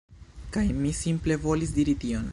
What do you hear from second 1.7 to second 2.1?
diri